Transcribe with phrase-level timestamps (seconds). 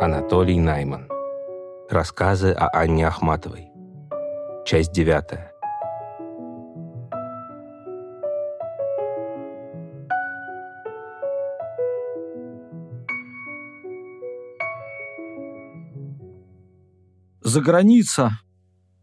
[0.00, 1.08] Анатолий Найман.
[1.90, 3.72] Рассказы о Анне Ахматовой.
[4.64, 5.52] Часть девятая.
[17.40, 18.38] За граница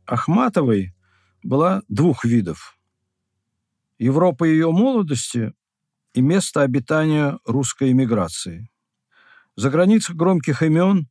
[0.06, 0.96] Ахматовой
[1.44, 2.78] была двух видов.
[3.98, 5.52] Европа ее молодости
[6.14, 8.70] и место обитания русской эмиграции.
[9.56, 11.08] За границей громких имен,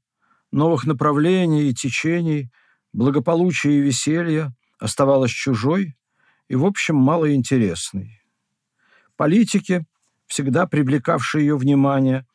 [0.52, 2.50] новых направлений и течений,
[2.92, 5.96] благополучия и веселья оставалась чужой
[6.48, 8.20] и, в общем, малоинтересной.
[9.16, 9.86] Политики,
[10.26, 12.26] всегда привлекавшие ее внимание,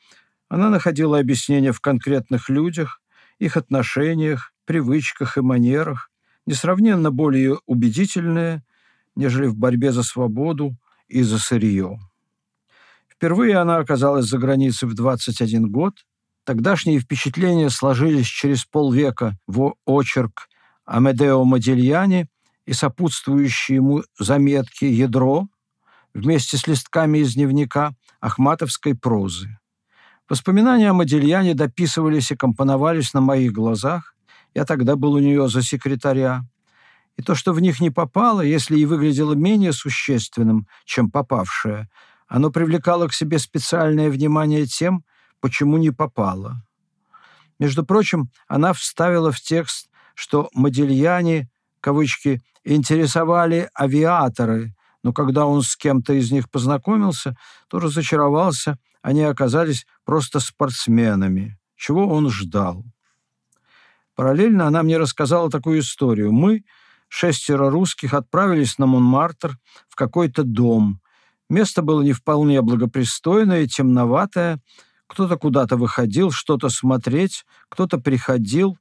[0.47, 3.01] она находила объяснения в конкретных людях,
[3.37, 6.09] их отношениях, привычках и манерах,
[6.47, 8.63] несравненно более убедительные,
[9.15, 10.75] нежели в борьбе за свободу
[11.07, 11.99] и за сырье.
[13.19, 16.05] Впервые она оказалась за границей в 21 год.
[16.45, 20.47] Тогдашние впечатления сложились через полвека в очерк
[20.85, 22.27] Амедео Модильяни
[22.65, 25.49] и сопутствующие ему заметки «Ядро»
[26.13, 29.49] вместе с листками из дневника ахматовской прозы.
[30.29, 34.15] Воспоминания о Модильяне дописывались и компоновались на моих глазах.
[34.53, 36.45] Я тогда был у нее за секретаря.
[37.17, 41.89] И то, что в них не попало, если и выглядело менее существенным, чем попавшее,
[42.29, 45.03] оно привлекало к себе специальное внимание тем,
[45.41, 46.63] почему не попало.
[47.59, 51.49] Между прочим, она вставила в текст, что Модильяне,
[51.81, 57.35] кавычки, интересовали авиаторы, но когда он с кем-то из них познакомился,
[57.67, 61.57] то разочаровался, они оказались просто спортсменами.
[61.75, 62.85] Чего он ждал?
[64.15, 66.33] Параллельно она мне рассказала такую историю.
[66.33, 66.63] Мы,
[67.07, 69.57] шестеро русских, отправились на Монмартр
[69.87, 70.99] в какой-то дом.
[71.49, 74.61] Место было не вполне благопристойное, темноватое.
[75.07, 78.77] Кто-то куда-то выходил, что-то смотреть, кто-то приходил.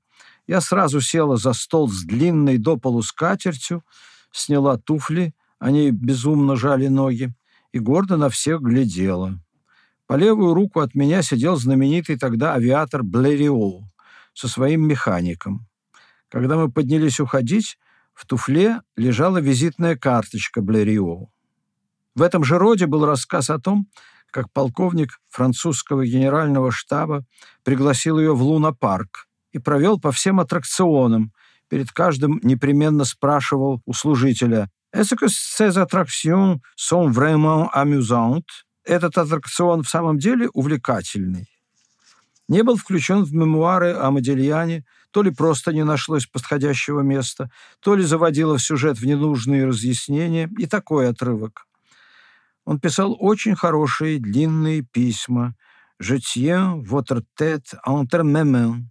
[0.46, 3.82] Я сразу села за стол с длинной до полу скатертью,
[4.30, 7.34] сняла туфли, они безумно жали ноги,
[7.72, 9.40] и гордо на всех глядела.
[10.06, 13.82] По левую руку от меня сидел знаменитый тогда авиатор Блерио
[14.34, 15.66] со своим механиком.
[16.30, 17.78] Когда мы поднялись уходить,
[18.14, 21.28] в туфле лежала визитная карточка Блерио.
[22.18, 23.86] В этом же роде был рассказ о том,
[24.32, 27.24] как полковник французского генерального штаба
[27.62, 31.32] пригласил ее в Луна-парк и провел по всем аттракционам,
[31.68, 39.84] перед каждым непременно спрашивал у служителя «Est-ce que ces attractions sont vraiment amusantes?» Этот аттракцион
[39.84, 41.46] в самом деле увлекательный
[42.48, 47.94] не был включен в мемуары о Модельяне, то ли просто не нашлось подходящего места, то
[47.94, 51.67] ли заводило в сюжет в ненужные разъяснения, и такой отрывок.
[52.68, 55.54] Он писал очень хорошие длинные письма
[55.98, 58.82] «Je tiens votre tête entre mes mains,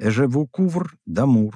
[0.00, 1.52] et je vous couvre d'amour».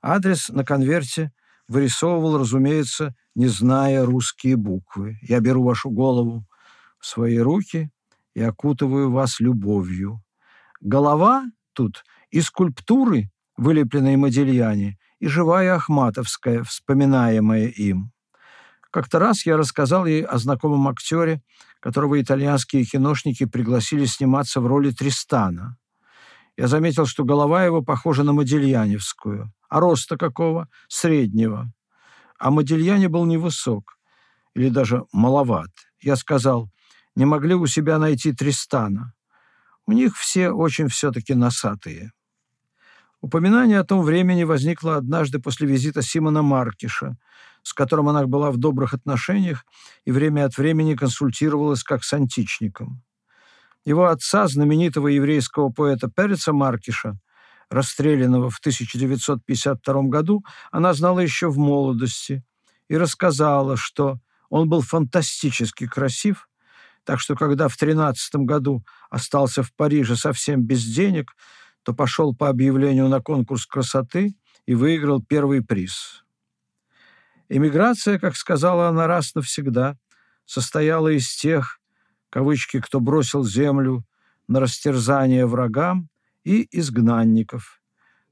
[0.00, 1.32] Адрес на конверте
[1.66, 5.18] вырисовывал, разумеется, не зная русские буквы.
[5.22, 6.46] «Я беру вашу голову
[7.00, 7.90] в свои руки
[8.34, 10.22] и окутываю вас любовью.
[10.80, 18.13] Голова тут и скульптуры, вылепленные Модельяне, и живая Ахматовская, вспоминаемая им.
[18.94, 21.42] Как-то раз я рассказал ей о знакомом актере,
[21.80, 25.76] которого итальянские киношники пригласили сниматься в роли Тристана.
[26.56, 29.52] Я заметил, что голова его похожа на Модельяневскую.
[29.68, 30.68] А роста какого?
[30.86, 31.72] Среднего.
[32.38, 33.98] А Модельяне был невысок,
[34.54, 35.72] или даже маловат.
[36.00, 36.70] Я сказал,
[37.16, 39.12] не могли у себя найти Тристана.
[39.86, 42.12] У них все очень все-таки носатые.
[43.20, 47.16] Упоминание о том времени возникло однажды после визита Симона Маркиша,
[47.64, 49.64] с которым она была в добрых отношениях
[50.04, 53.02] и время от времени консультировалась как с античником.
[53.84, 57.18] Его отца, знаменитого еврейского поэта Переца Маркиша,
[57.68, 62.44] расстрелянного в 1952 году, она знала еще в молодости
[62.88, 66.46] и рассказала, что он был фантастически красив
[67.04, 71.36] так что, когда в 13 году остался в Париже совсем без денег,
[71.82, 74.34] то пошел по объявлению на конкурс красоты
[74.66, 76.23] и выиграл первый приз.
[77.48, 79.96] Эмиграция, как сказала она раз навсегда,
[80.46, 81.80] состояла из тех,
[82.30, 84.04] кавычки, кто бросил землю
[84.48, 86.08] на растерзание врагам
[86.44, 87.80] и изгнанников.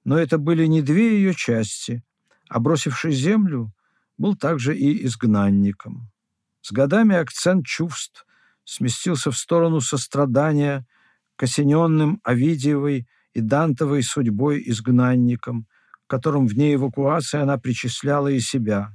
[0.04, 2.02] Но это были не две ее части,
[2.48, 3.72] а бросивший землю
[4.18, 6.10] был также и изгнанником.
[6.60, 8.26] С годами акцент чувств
[8.64, 10.86] сместился в сторону сострадания
[11.36, 15.66] к осененным Овидиевой и Дантовой судьбой изгнанникам,
[16.06, 18.92] которым в дне эвакуации она причисляла и себя.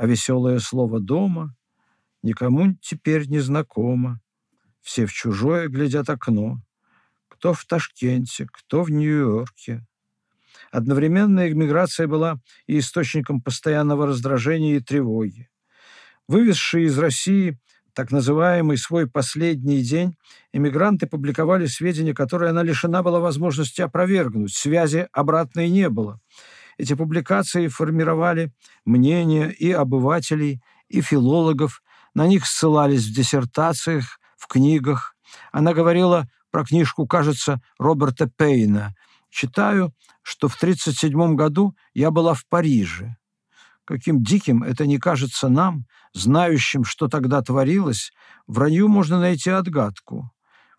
[0.00, 1.54] А веселое слово «дома»
[2.22, 4.18] никому теперь не знакомо.
[4.80, 6.62] Все в чужое глядят окно.
[7.28, 9.84] кто в Ташкенте, кто в Нью-Йорке.
[10.72, 15.50] Одновременно эмиграция была и источником постоянного раздражения и тревоги.
[16.28, 17.58] Вывезшие из России
[17.92, 20.16] так называемый свой последний день,
[20.54, 24.54] эмигранты публиковали сведения, которые она лишена была возможности опровергнуть.
[24.54, 26.20] Связи обратной не было.
[26.80, 28.54] Эти публикации формировали
[28.86, 31.82] мнения и обывателей, и филологов,
[32.14, 35.14] на них ссылались в диссертациях, в книгах.
[35.52, 38.94] Она говорила про книжку, кажется, Роберта Пейна.
[39.28, 39.92] Читаю,
[40.22, 43.14] что в 1937 году я была в Париже.
[43.84, 45.84] Каким диким это не кажется нам,
[46.14, 48.10] знающим, что тогда творилось,
[48.46, 50.30] вранью можно найти отгадку.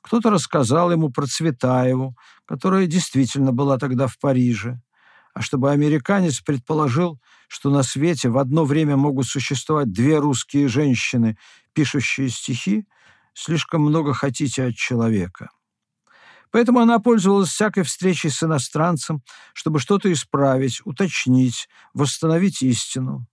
[0.02, 2.16] Кто-то рассказал ему про Цветаеву,
[2.46, 4.82] которая действительно была тогда в Париже.
[5.34, 11.38] А чтобы американец предположил, что на свете в одно время могут существовать две русские женщины,
[11.74, 12.86] пишущие стихи,
[13.34, 15.50] слишком много хотите от человека.
[16.52, 19.22] Поэтому она пользовалась всякой встречей с иностранцем,
[19.54, 23.26] чтобы что-то исправить, уточнить, восстановить истину.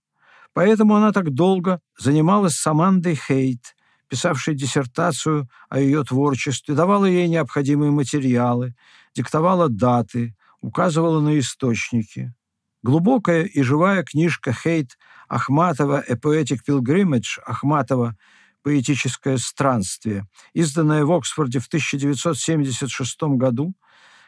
[0.53, 3.75] Поэтому она так долго занималась с Амандой Хейт,
[4.07, 8.73] писавшей диссертацию о ее творчестве, давала ей необходимые материалы,
[9.13, 12.33] диктовала даты, указывала на источники.
[12.81, 14.97] Глубокая и живая книжка Хейт
[15.27, 18.15] Ахматова «A Poetic Pilgrimage» Ахматова
[18.63, 23.73] «Поэтическое странствие», изданная в Оксфорде в 1976 году,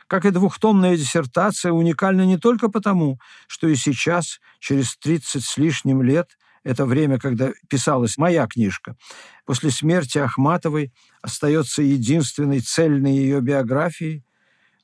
[0.07, 6.01] как и двухтомная диссертация, уникальна не только потому, что и сейчас, через 30 с лишним
[6.01, 8.95] лет, это время, когда писалась моя книжка,
[9.45, 14.25] после смерти Ахматовой остается единственной цельной ее биографией,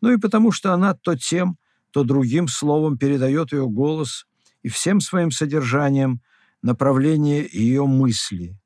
[0.01, 1.57] ну и потому что она то тем,
[1.91, 4.25] то другим словом передает ее голос
[4.63, 6.21] и всем своим содержанием
[6.61, 8.57] направление ее мысли,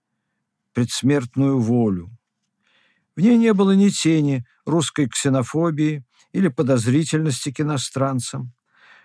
[0.74, 2.10] предсмертную волю.
[3.16, 8.54] В ней не было ни тени русской ксенофобии или подозрительности к иностранцам.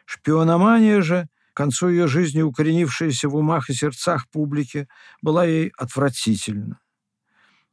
[0.05, 4.88] Шпиономания же, к концу ее жизни укоренившаяся в умах и сердцах публики,
[5.23, 6.78] была ей отвратительна.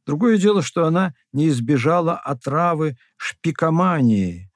[0.06, 4.50] Другое дело, что она не избежала отравы шпикомании,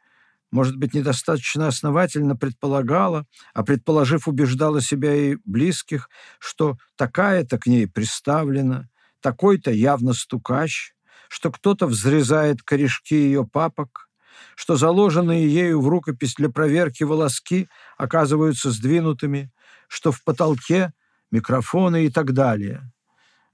[0.51, 6.09] может быть, недостаточно основательно предполагала, а предположив, убеждала себя и близких,
[6.39, 8.89] что такая-то к ней приставлена,
[9.21, 10.95] такой-то явно стукач,
[11.29, 14.09] что кто-то взрезает корешки ее папок,
[14.55, 17.69] что заложенные ею в рукопись для проверки волоски
[17.99, 19.51] оказываются сдвинутыми,
[19.87, 20.93] что в потолке
[21.31, 22.91] микрофоны и так далее.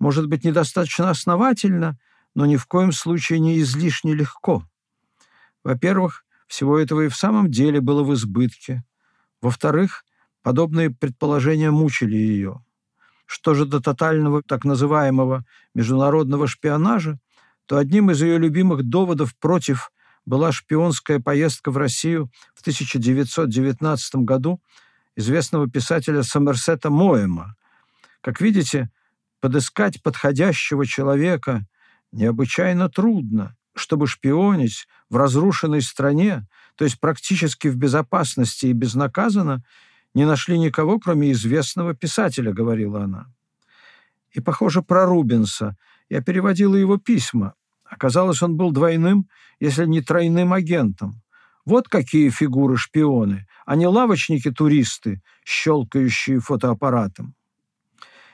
[0.05, 1.97] Может быть, недостаточно основательно,
[2.35, 4.62] но ни в коем случае не излишне легко.
[5.65, 8.85] Во-первых, всего этого и в самом деле было в избытке.
[9.41, 10.05] Во-вторых,
[10.43, 12.62] подобные предположения мучили ее.
[13.25, 17.19] Что же до тотального так называемого международного шпионажа,
[17.65, 19.91] то одним из ее любимых доводов против
[20.27, 24.61] была шпионская поездка в Россию в 1919 году
[25.17, 27.56] известного писателя Сомерсета Моэма.
[28.21, 28.91] Как видите,
[29.44, 31.67] подыскать подходящего человека
[32.12, 36.46] необычайно трудно, чтобы шпионить в разрушенной стране,
[36.76, 39.62] то есть практически в безопасности и безнаказанно,
[40.14, 43.26] не нашли никого, кроме известного писателя, говорила она.
[44.32, 45.76] И, похоже, про Рубенса.
[46.08, 47.53] Я переводила его письма.
[47.84, 49.29] Оказалось, он был двойным,
[49.60, 51.20] если не тройным агентом.
[51.67, 57.34] Вот какие фигуры шпионы, а не лавочники-туристы, щелкающие фотоаппаратом.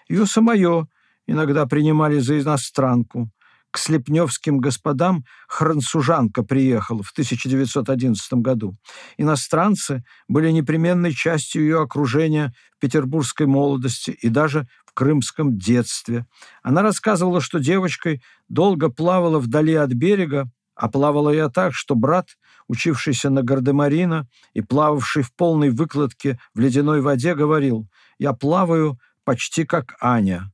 [0.08, 0.86] Ее самое
[1.30, 3.30] иногда принимали за иностранку,
[3.70, 8.76] к слепневским господам хрансужанка приехала в 1911 году.
[9.16, 16.26] Иностранцы были непременной частью ее окружения в петербургской молодости и даже в крымском детстве.
[16.64, 22.30] Она рассказывала, что девочкой долго плавала вдали от берега, а плавала я так, что брат,
[22.66, 27.86] учившийся на Гардемарина и плававший в полной выкладке в ледяной воде, говорил
[28.18, 30.50] «Я плаваю почти как Аня».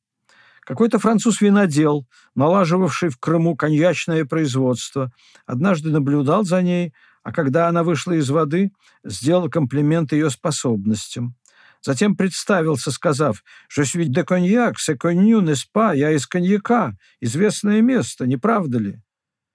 [0.67, 5.13] Какой-то француз-винодел, налаживавший в Крыму коньячное производство,
[5.47, 6.93] однажды наблюдал за ней,
[7.23, 8.73] а когда она вышла из воды,
[9.05, 11.37] сделал комплимент ее способностям.
[11.83, 15.97] Затем представился, сказав «Je suis de cognac, c'est connu, n'est-ce pas?
[15.97, 19.01] Я из коньяка, известное место, не правда ли?»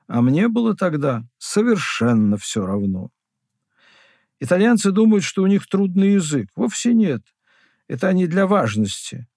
[0.08, 3.10] А мне было тогда совершенно все равно.
[4.40, 6.48] Итальянцы думают, что у них трудный язык.
[6.56, 7.22] Вовсе нет.
[7.90, 9.28] Это они для важности.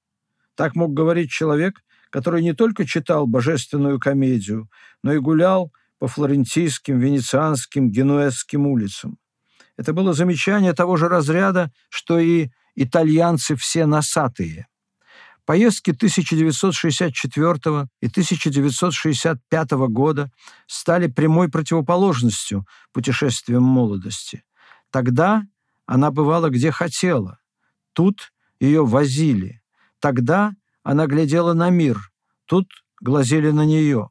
[0.54, 4.68] Так мог говорить человек, который не только читал божественную комедию,
[5.02, 9.18] но и гулял по флорентийским, венецианским, генуэзским улицам.
[9.76, 14.68] Это было замечание того же разряда, что и итальянцы все носатые.
[15.44, 20.30] Поездки 1964 и 1965 года
[20.66, 24.44] стали прямой противоположностью путешествиям молодости.
[24.90, 25.42] Тогда
[25.84, 27.40] она бывала где хотела,
[27.92, 29.60] тут ее возили.
[30.04, 32.12] Тогда она глядела на мир,
[32.44, 32.68] тут
[33.00, 34.10] глазели на нее.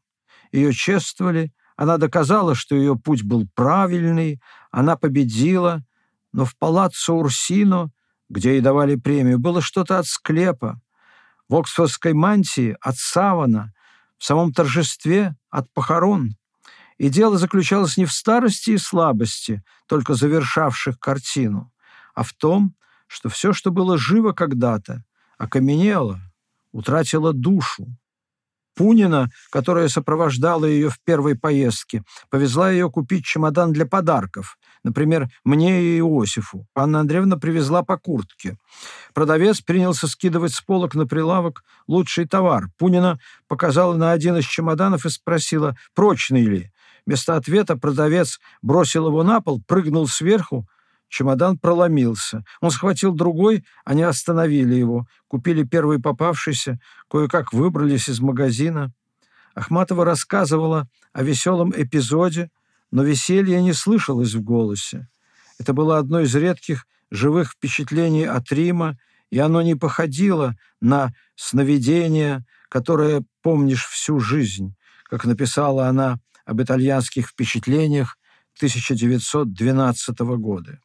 [0.51, 5.85] Ее чествовали, она доказала, что ее путь был правильный, она победила,
[6.31, 7.91] но в палаццо Урсино,
[8.27, 10.81] где ей давали премию, было что-то от склепа,
[11.47, 13.71] в оксфордской мантии от савана,
[14.17, 16.31] в самом торжестве от похорон.
[16.97, 21.71] И дело заключалось не в старости и слабости, только завершавших картину,
[22.15, 22.73] а в том,
[23.05, 25.03] что все, что было живо когда-то,
[25.43, 26.19] окаменело,
[26.71, 27.87] утратило душу.
[28.75, 35.83] Пунина, которая сопровождала ее в первой поездке, повезла ее купить чемодан для подарков, например, мне
[35.83, 36.65] и Иосифу.
[36.73, 38.57] Анна Андреевна привезла по куртке.
[39.13, 42.69] Продавец принялся скидывать с полок на прилавок лучший товар.
[42.79, 46.71] Пунина показала на один из чемоданов и спросила, прочный ли.
[47.05, 50.67] Вместо ответа продавец бросил его на пол, прыгнул сверху,
[51.13, 52.43] Чемодан проломился.
[52.59, 58.91] Он схватил другой, они остановили его, купили первый попавшийся, кое-как выбрались из магазина.
[59.53, 62.49] Ахматова рассказывала о веселом эпизоде,
[62.89, 65.07] но веселья не слышалось в голосе.
[65.59, 68.97] Это было одно из редких живых впечатлений от Рима,
[69.29, 77.27] и оно не походило на сновидение, которое помнишь всю жизнь, как написала она об итальянских
[77.27, 78.17] впечатлениях
[78.57, 80.79] 1912 года.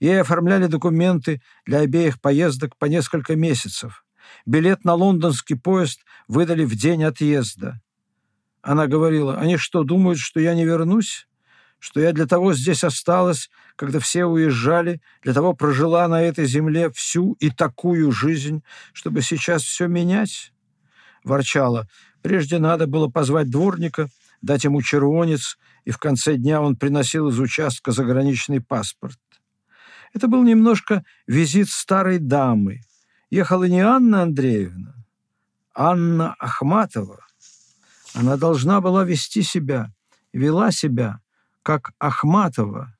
[0.00, 4.04] Ей оформляли документы для обеих поездок по несколько месяцев.
[4.46, 7.80] Билет на лондонский поезд выдали в день отъезда.
[8.62, 11.28] Она говорила, они что, думают, что я не вернусь?
[11.78, 16.90] Что я для того здесь осталась, когда все уезжали, для того прожила на этой земле
[16.90, 20.52] всю и такую жизнь, чтобы сейчас все менять?
[21.24, 21.88] Ворчала.
[22.22, 24.08] Прежде надо было позвать дворника,
[24.42, 29.18] дать ему червонец, и в конце дня он приносил из участка заграничный паспорт.
[30.12, 32.80] Это был немножко визит старой дамы.
[33.30, 34.94] Ехала не Анна Андреевна,
[35.74, 37.24] Анна Ахматова.
[38.14, 39.92] Она должна была вести себя,
[40.32, 41.20] вела себя,
[41.62, 42.96] как Ахматова.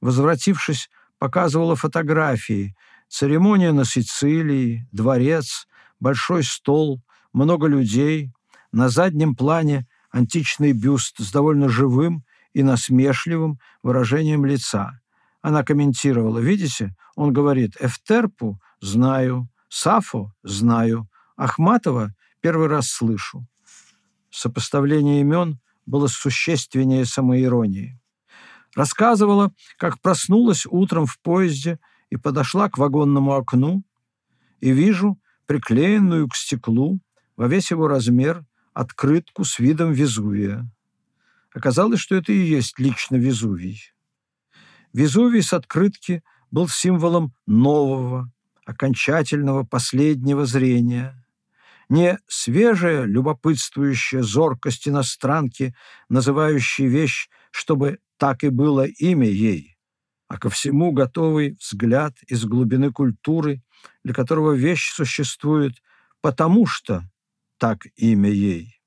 [0.00, 2.74] Возвратившись, показывала фотографии.
[3.08, 5.68] Церемония на Сицилии, дворец,
[6.00, 7.00] большой стол,
[7.32, 8.32] много людей.
[8.72, 14.99] На заднем плане античный бюст с довольно живым и насмешливым выражением лица.
[15.42, 23.46] Она комментировала, видите, он говорит, Эфтерпу знаю, Сафо знаю, Ахматова первый раз слышу.
[24.30, 27.98] Сопоставление имен было существеннее самоиронии.
[28.76, 31.78] Рассказывала, как проснулась утром в поезде
[32.10, 33.82] и подошла к вагонному окну,
[34.60, 37.00] и вижу приклеенную к стеклу
[37.36, 38.44] во весь его размер
[38.74, 40.70] открытку с видом Везувия.
[41.52, 43.82] Оказалось, что это и есть лично Везувий.
[44.92, 48.32] Везувий с открытки был символом нового,
[48.64, 51.24] окончательного последнего зрения.
[51.88, 55.74] Не свежая, любопытствующая зоркость иностранки,
[56.08, 59.76] называющей вещь, чтобы так и было имя ей,
[60.28, 63.62] а ко всему готовый взгляд из глубины культуры,
[64.04, 65.80] для которого вещь существует
[66.20, 67.02] потому что
[67.58, 68.79] так имя ей.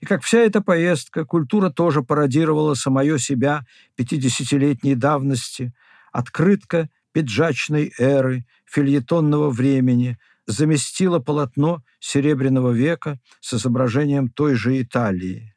[0.00, 5.72] И как вся эта поездка, культура тоже пародировала самое себя пятидесятилетней давности,
[6.12, 15.54] открытка пиджачной эры, фильетонного времени, заместила полотно Серебряного века с изображением той же Италии.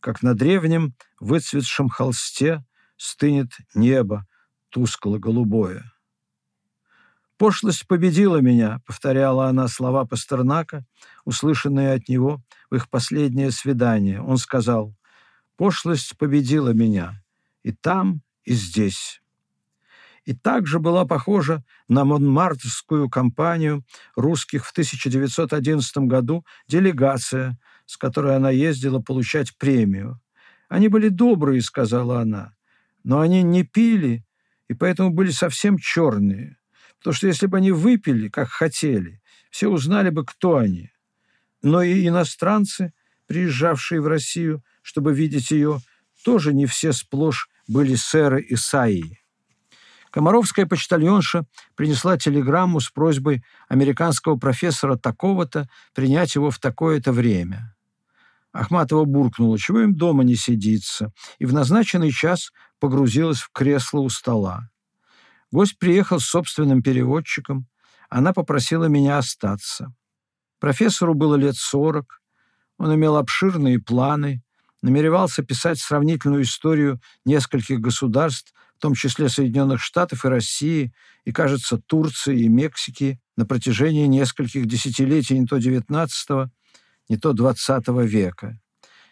[0.00, 2.64] Как на древнем выцветшем холсте
[2.96, 4.26] стынет небо
[4.70, 5.92] тускло-голубое.
[7.38, 10.84] «Пошлость победила меня»,— повторяла она слова Пастернака,
[11.24, 14.20] услышанные от него в их последнее свидание.
[14.20, 14.94] Он сказал,
[15.56, 17.22] «Пошлость победила меня
[17.62, 19.20] и там, и здесь».
[20.24, 23.84] И также была похожа на Монмартрскую кампанию
[24.14, 30.20] русских в 1911 году делегация, с которой она ездила получать премию.
[30.68, 32.54] «Они были добрые»,— сказала она,
[33.02, 34.24] «но они не пили,
[34.68, 36.60] и поэтому были совсем черные».
[37.00, 40.90] Потому что если бы они выпили, как хотели, все узнали бы, кто они.
[41.62, 42.92] Но и иностранцы,
[43.26, 45.80] приезжавшие в Россию, чтобы видеть ее,
[46.24, 49.20] тоже не все сплошь были сэры и саи.
[50.10, 51.44] Комаровская почтальонша
[51.76, 57.76] принесла телеграмму с просьбой американского профессора такого-то принять его в такое-то время.
[58.52, 62.50] Ахматова буркнула, чего им дома не сидится, и в назначенный час
[62.80, 64.68] погрузилась в кресло у стола.
[65.52, 67.68] Гость приехал с собственным переводчиком.
[68.08, 69.92] Она попросила меня остаться.
[70.60, 72.20] Профессору было лет сорок,
[72.78, 74.42] он имел обширные планы,
[74.82, 80.92] намеревался писать сравнительную историю нескольких государств, в том числе Соединенных Штатов и России,
[81.24, 86.48] и, кажется, Турции и Мексики на протяжении нескольких десятилетий не то XIX,
[87.08, 88.58] не то XX века.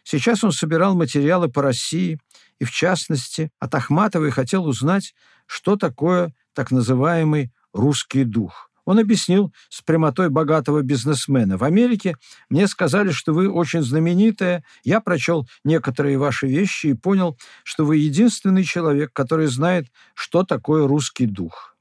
[0.04, 2.18] Сейчас он собирал материалы по России
[2.58, 5.14] и, в частности, от Ахматовой хотел узнать,
[5.44, 8.70] что такое так называемый «русский дух».
[8.88, 11.58] Он объяснил с прямотой богатого бизнесмена.
[11.58, 12.16] «В Америке
[12.48, 14.64] мне сказали, что вы очень знаменитая.
[14.82, 20.88] Я прочел некоторые ваши вещи и понял, что вы единственный человек, который знает, что такое
[20.88, 21.76] русский дух».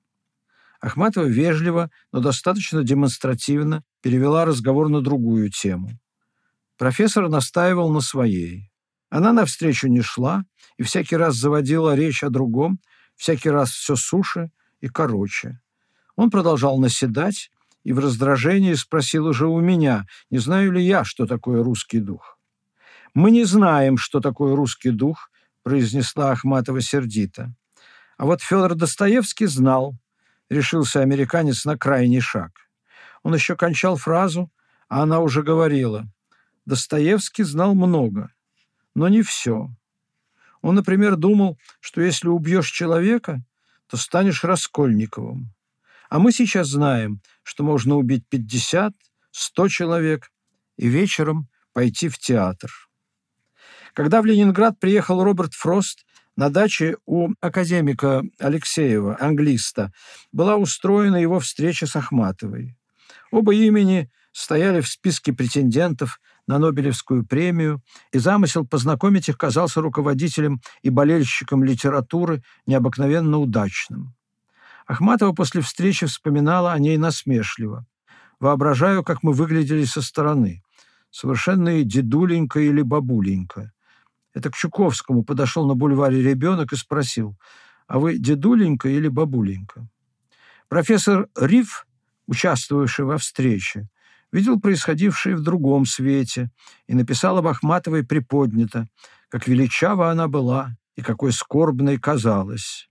[0.81, 5.91] Ахматова вежливо, но достаточно демонстративно перевела разговор на другую тему.
[6.77, 8.69] Профессор настаивал на своей.
[9.09, 10.43] Она навстречу не шла
[10.75, 12.81] и всякий раз заводила речь о другом,
[13.15, 15.61] всякий раз все суше и короче.
[16.17, 17.49] Он продолжал наседать
[17.85, 22.37] и в раздражении спросил уже у меня, не знаю ли я, что такое русский дух.
[23.13, 25.31] «Мы не знаем, что такое русский дух»,
[25.63, 27.53] произнесла Ахматова сердито.
[28.17, 29.95] А вот Федор Достоевский знал,
[30.49, 32.51] решился американец на крайний шаг.
[33.21, 34.49] Он еще кончал фразу,
[34.87, 36.07] а она уже говорила.
[36.65, 38.31] Достоевский знал много,
[38.95, 39.69] но не все.
[40.61, 43.41] Он, например, думал, что если убьешь человека,
[43.87, 45.53] то станешь Раскольниковым.
[46.09, 48.93] А мы сейчас знаем, что можно убить 50,
[49.31, 50.31] 100 человек
[50.77, 52.71] и вечером пойти в театр.
[53.93, 59.91] Когда в Ленинград приехал Роберт Фрост, на даче у академика Алексеева, англиста,
[60.31, 62.77] была устроена его встреча с Ахматовой.
[63.31, 70.61] Оба имени стояли в списке претендентов на Нобелевскую премию, и замысел познакомить их казался руководителем
[70.83, 74.13] и болельщиком литературы необыкновенно удачным.
[74.87, 77.85] Ахматова после встречи вспоминала о ней насмешливо.
[78.39, 80.63] «Воображаю, как мы выглядели со стороны.
[81.11, 83.73] Совершенно дедуленька или бабуленька».
[84.33, 87.37] Это к Чуковскому подошел на бульваре ребенок и спросил,
[87.87, 89.89] «А вы дедуленька или бабуленька?»
[90.69, 91.85] Профессор Риф,
[92.27, 93.89] участвовавший во встрече,
[94.31, 96.49] видел происходившее в другом свете
[96.87, 98.87] и написал об Ахматовой приподнято,
[99.29, 102.89] как величава она была и какой скорбной казалась.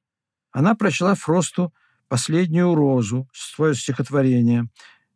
[0.53, 1.73] Она прочла Фросту
[2.09, 4.69] последнюю розу, свое стихотворение.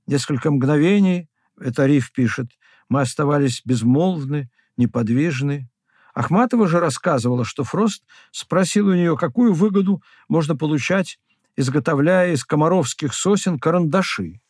[0.06, 1.28] Несколько мгновений,
[1.60, 2.50] это Риф пишет,
[2.88, 5.68] мы оставались безмолвны, неподвижны.
[6.14, 11.18] Ахматова же рассказывала, что Фрост спросил у нее, какую выгоду можно получать,
[11.56, 14.40] изготовляя из комаровских сосен карандаши.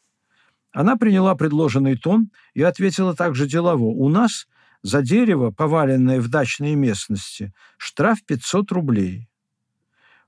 [0.73, 3.85] Она приняла предложенный тон и ответила также делово.
[3.85, 4.47] «У нас
[4.83, 9.30] за дерево, поваленное в дачной местности, штраф 500 рублей».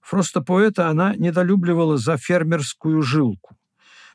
[0.02, 3.56] Фроста поэта она недолюбливала за фермерскую жилку.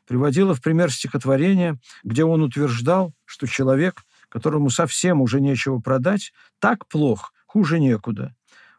[0.06, 6.86] Приводила в пример стихотворение, где он утверждал, что человек, которому совсем уже нечего продать, так
[6.86, 8.34] плох, хуже некуда.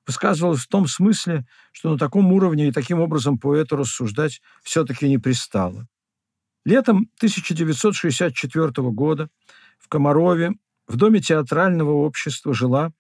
[0.08, 5.18] Высказывалось в том смысле, что на таком уровне и таким образом поэту рассуждать все-таки не
[5.18, 5.88] пристало.
[6.66, 9.30] Летом 1964 года
[9.78, 10.54] в Комарове
[10.88, 12.92] в Доме театрального общества жила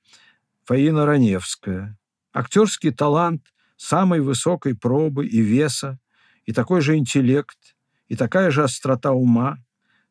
[0.65, 1.97] Фаина Раневская.
[2.33, 3.47] Актерский талант–
[3.79, 5.99] самой высокой пробы и веса,
[6.43, 7.57] и такой же интеллект,
[8.09, 9.57] и такая же острота ума,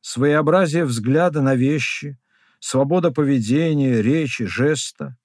[0.01, 2.19] своеобразие взгляда на вещи,
[2.61, 5.19] свобода поведения, речи, жеста,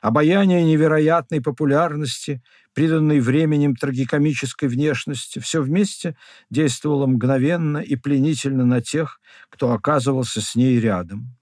[0.00, 6.16] обаяние невероятной популярности, приданной временем трагикомической внешности, все вместе
[6.48, 11.36] действовало мгновенно и пленительно на тех, кто оказывался с ней рядом.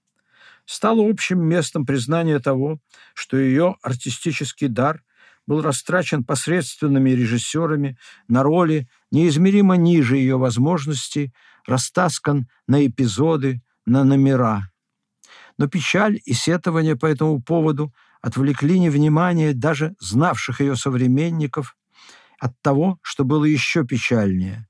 [0.65, 2.79] Стало общим местом признания того,
[3.13, 5.03] что ее артистический дар
[5.49, 11.33] был растрачен посредственными режиссерами на роли неизмеримо ниже ее возможностей,
[11.65, 14.69] растаскан на эпизоды, на номера.
[15.57, 21.75] Но печаль и сетование по этому поводу отвлекли невнимание даже знавших ее современников
[22.39, 24.67] от того, что было еще печальнее.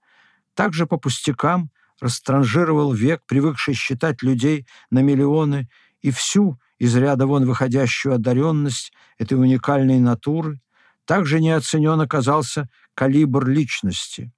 [0.53, 5.67] Также по пустякам растранжировал век, привыкший считать людей на миллионы,
[6.01, 10.61] и всю из ряда вон выходящую одаренность этой уникальной натуры,
[11.09, 14.31] также неоценен оказался калибр личности.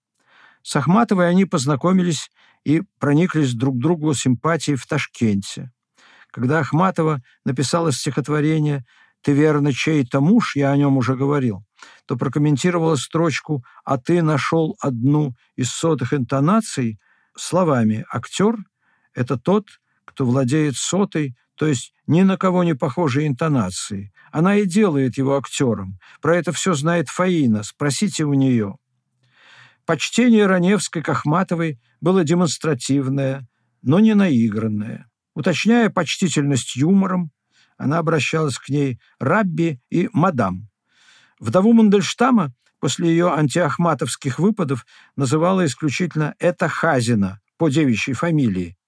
[0.64, 2.32] С Ахматовой они познакомились
[2.64, 5.74] и прониклись друг к другу симпатией в Ташкенте.
[6.32, 8.86] Когда Ахматова написала стихотворение
[9.22, 11.66] «Ты верно чей-то муж», я о нем уже говорил,
[12.06, 17.02] то прокомментировала строчку «А ты нашел одну из сотых интонаций»
[17.36, 18.56] словами «Актер—
[19.14, 19.68] это тот,
[20.06, 24.12] кто владеет сотой, то есть ни на кого не похожей интонацией.
[24.32, 26.00] Она и делает его актером.
[26.20, 28.78] Про это все знает Фаина, спросите у нее.
[29.86, 33.48] Почтение Раневской к Ахматовой было демонстративное,
[33.84, 35.08] но не наигранное.
[35.36, 37.30] Уточняя почтительность юмором,
[37.78, 40.68] она обращалась к ней «рабби» и «мадам».
[41.40, 44.84] Вдову Мандельштама после ее антиахматовских выпадов
[45.16, 48.80] называла исключительно «это Хазина» по девичьей фамилии.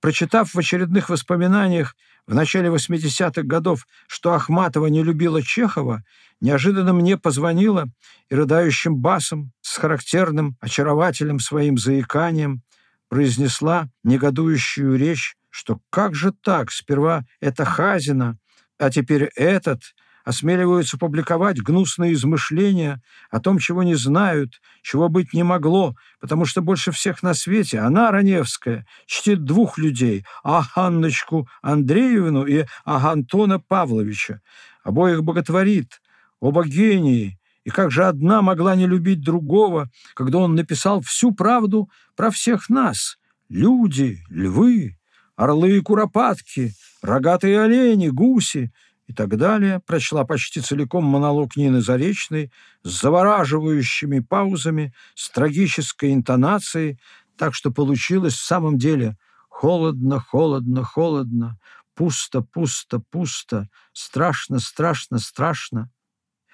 [0.00, 1.94] Прочитав в очередных воспоминаниях
[2.26, 6.02] в начале 80-х годов, что Ахматова не любила Чехова,
[6.40, 7.86] неожиданно мне позвонила
[8.30, 12.62] и рыдающим басом, с характерным, очаровательным своим заиканием,
[13.08, 18.38] произнесла негодующую речь, что как же так, сперва это Хазина,
[18.78, 19.82] а теперь этот
[20.24, 26.62] осмеливаются публиковать гнусные измышления о том, чего не знают, чего быть не могло, потому что
[26.62, 34.40] больше всех на свете она, Раневская, чтит двух людей– Аханночку Андреевну и Агантона Павловича.
[34.84, 36.00] Обоих боготворит,
[36.40, 41.90] оба гении, и как же одна могла не любить другого, когда он написал всю правду
[42.16, 43.16] про всех нас–
[43.50, 44.96] люди, львы,
[45.34, 48.72] орлы и куропатки, рогатые олени, гуси–
[49.10, 52.52] и так далее, прочла почти целиком монолог Нины Заречной
[52.84, 57.00] с завораживающими паузами, с трагической интонацией,
[57.36, 59.16] так что получилось в самом деле
[59.48, 61.58] холодно, холодно, холодно,
[61.94, 65.90] пусто, пусто, пусто, страшно, страшно, страшно.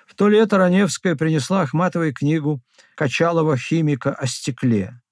[0.06, 2.62] В то лето Раневская принесла Ахматовой книгу
[2.94, 5.02] Качалова «Химика о стекле».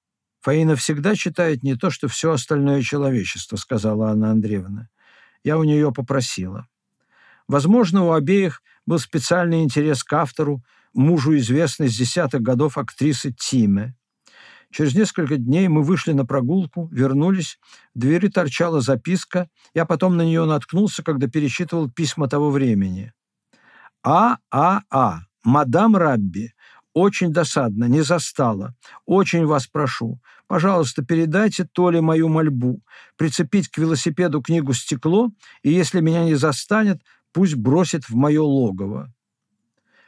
[0.41, 4.89] «Фаина всегда читает не то, что все остальное человечество»,— сказала Анна Андреевна.
[5.43, 6.69] Я у нее попросила.
[7.49, 10.63] Возможно, у обеих был специальный интерес к автору,
[10.95, 13.95] мужу известной с десятых годов актрисы Тиме.
[14.71, 17.59] Через несколько дней мы вышли на прогулку, вернулись,
[17.95, 23.13] в двери торчала записка, я потом на нее наткнулся, когда пересчитывал письма того времени.
[24.03, 26.55] «А, А, А, мадам Рабби,
[26.93, 28.75] очень досадно, не застала.
[29.07, 32.81] Очень вас прошу, пожалуйста, передайте Толе мою мольбу,
[33.17, 35.31] прицепить к велосипеду книгу «Стекло»,
[35.63, 37.01] и если меня не застанет,
[37.35, 39.13] пусть бросит в мое логово.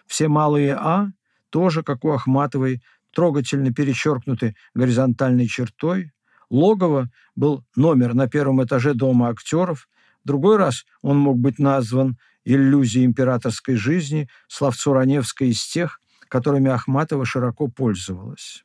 [0.06, 1.08] Все малые «а»
[1.50, 6.12] тоже, как у Ахматовой, трогательно перечеркнуты горизонтальной чертой.
[6.48, 9.88] Логово был номер на первом этаже дома актеров.
[10.24, 17.24] Другой раз он мог быть назван «Иллюзией императорской жизни», словцо Раневской из тех, которыми Ахматова
[17.24, 18.64] широко пользовалась.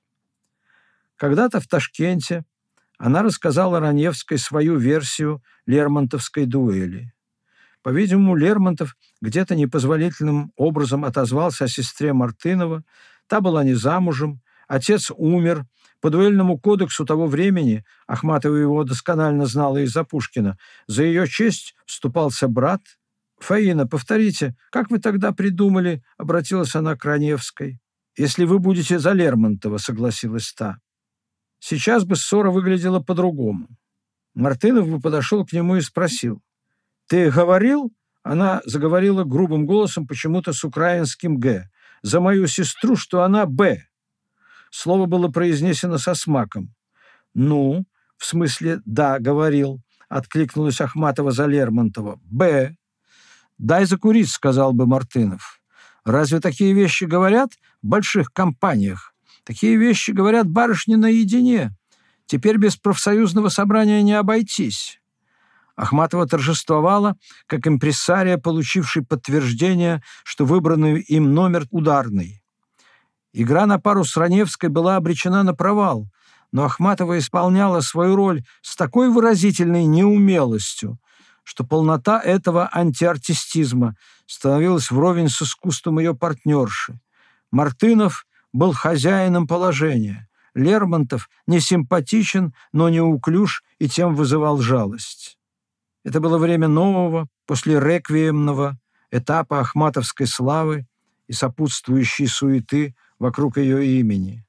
[1.15, 2.45] Когда-то в Ташкенте
[2.99, 7.11] она рассказала Раневской свою версию Лермонтовской дуэли.
[7.83, 12.83] По-видимому, Лермонтов где-то непозволительным образом отозвался о сестре Мартынова.
[13.27, 15.65] Та была не замужем, отец умер.
[15.99, 22.47] По дуэльному кодексу того времени, Ахматова его досконально знала из-за Пушкина, за ее честь вступался
[22.47, 22.81] брат.
[23.39, 27.79] «Фаина, повторите, как вы тогда придумали?»— обратилась она к Раневской.
[28.17, 30.77] «Если вы будете за Лермонтова»,— согласилась та.
[31.59, 33.67] Сейчас бы ссора выглядела по-другому.
[34.33, 36.41] Мартынов бы подошел к нему и спросил.
[37.11, 37.91] «Ты говорил?»
[38.23, 41.69] Она заговорила грубым голосом, почему-то с украинским «г».
[42.03, 43.83] «За мою сестру, что она «б».
[44.69, 46.73] Слово было произнесено со смаком.
[47.33, 47.83] «Ну,
[48.15, 52.21] в смысле «да», говорил»,— откликнулась Ахматова за Лермонтова.
[52.23, 52.77] «Б».
[53.57, 55.61] «Дай закурить»,— сказал бы Мартынов.
[56.05, 59.13] «Разве такие вещи говорят в больших компаниях?
[59.43, 61.75] Такие вещи говорят барышни наедине.
[62.25, 65.00] Теперь без профсоюзного собрания не обойтись».
[65.75, 67.15] Ахматова торжествовала,
[67.47, 72.43] как импрессария, получивший подтверждение, что выбранный им номер ударный.
[73.33, 76.09] Игра на пару с Раневской была обречена на провал,
[76.51, 80.99] но Ахматова исполняла свою роль с такой выразительной неумелостью,
[81.43, 86.99] что полнота этого антиартистизма становилась вровень с искусством ее партнерши.
[87.51, 90.27] Мартынов был хозяином положения.
[90.53, 95.37] Лермонтов не симпатичен, но неуклюж и тем вызывал жалость.
[96.03, 98.79] Это было время нового, после реквиемного
[99.11, 100.87] этапа ахматовской славы
[101.27, 104.45] и сопутствующей суеты вокруг ее имени.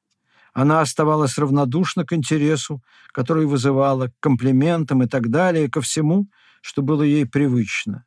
[0.54, 6.28] Она оставалась равнодушна к интересу, который вызывала, к комплиментам и так далее, ко всему,
[6.60, 8.04] что было ей привычно.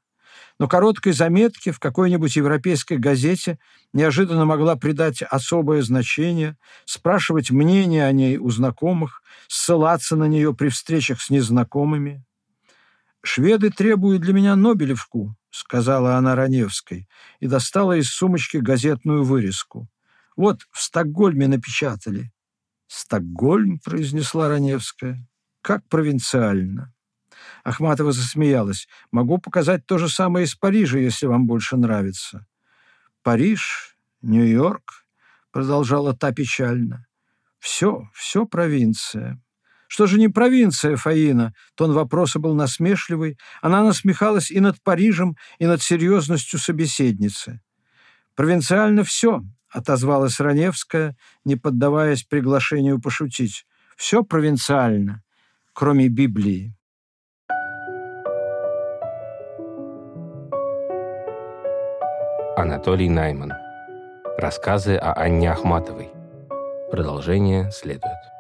[0.60, 3.60] Но короткой заметке в какой-нибудь европейской газете
[3.94, 10.70] неожиданно могла придать особое значение, спрашивать мнение о ней у знакомых, ссылаться на нее при
[10.70, 12.24] встречах с незнакомыми.
[13.26, 17.10] «Шведы требуют для меня Нобелевку»,— сказала она Раневской,
[17.40, 19.90] и достала из сумочки газетную вырезку.
[20.38, 22.32] «Вот в Стокгольме напечатали».
[22.86, 25.28] «Стокгольм»,— произнесла Раневская,—
[25.62, 26.94] «как провинциально».
[27.64, 28.88] Ахматова засмеялась.
[29.12, 32.46] «Могу показать то же самое из Парижа, если вам больше нравится».
[33.24, 35.04] «Париж, Нью-Йорк»,—
[35.52, 37.08] продолжала та печально.
[37.58, 39.42] «Все, все провинция».
[39.96, 41.54] Что же не провинция Фаина?
[41.76, 43.38] Тон вопроса был насмешливый.
[43.62, 47.62] Она насмехалась и над Парижем, и над серьезностью собеседницы.
[48.36, 53.66] «Провинциально все»,— отозвалась Раневская, не поддаваясь приглашению пошутить.
[53.96, 55.24] «Все провинциально,
[55.72, 56.76] кроме Библии».
[62.58, 63.54] Анатолий Найман.
[64.38, 66.10] Рассказы о Анне Ахматовой.
[66.92, 68.35] Продолжение следует.